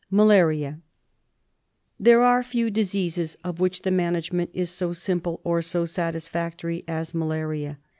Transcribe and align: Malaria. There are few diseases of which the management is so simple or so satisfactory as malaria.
Malaria. 0.09 0.79
There 1.99 2.23
are 2.23 2.41
few 2.41 2.71
diseases 2.71 3.37
of 3.43 3.59
which 3.59 3.83
the 3.83 3.91
management 3.91 4.49
is 4.51 4.71
so 4.71 4.93
simple 4.93 5.39
or 5.43 5.61
so 5.61 5.85
satisfactory 5.85 6.83
as 6.87 7.13
malaria. 7.13 7.77